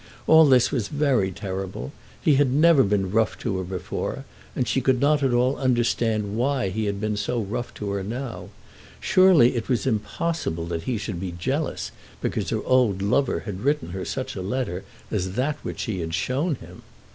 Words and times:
All 0.25 0.47
this 0.47 0.71
was 0.71 0.87
very 0.87 1.29
terrible. 1.31 1.91
He 2.19 2.33
had 2.33 2.49
never 2.49 2.81
been 2.81 3.11
rough 3.11 3.37
to 3.37 3.59
her 3.59 3.63
before, 3.63 4.25
and 4.55 4.67
she 4.67 4.81
could 4.81 4.99
not 4.99 5.21
at 5.21 5.31
all 5.31 5.57
understand 5.57 6.35
why 6.35 6.69
he 6.69 6.85
had 6.85 6.99
been 6.99 7.15
so 7.15 7.39
rough 7.39 7.71
to 7.75 7.91
her 7.91 8.01
now. 8.01 8.49
Surely 8.99 9.55
it 9.55 9.69
was 9.69 9.85
impossible 9.85 10.65
that 10.65 10.85
he 10.89 10.97
should 10.97 11.19
be 11.19 11.31
jealous 11.33 11.91
because 12.19 12.49
her 12.49 12.63
old 12.63 13.03
lover 13.03 13.41
had 13.41 13.61
written 13.61 13.89
to 13.89 13.93
her 13.93 14.03
such 14.03 14.35
a 14.35 14.41
letter 14.41 14.83
as 15.11 15.33
that 15.33 15.57
which 15.57 15.81
she 15.81 15.99
had 15.99 16.15
shown 16.15 16.55
him! 16.55 16.81